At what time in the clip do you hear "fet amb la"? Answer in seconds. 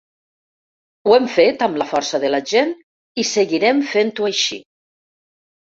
1.33-1.87